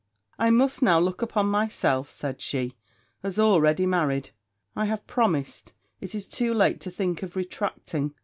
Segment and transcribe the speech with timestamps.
[0.39, 2.75] 'I must now look upon myself,' said she,
[3.21, 4.31] 'as already married:
[4.75, 8.15] I have promised it is too late to think of retracting.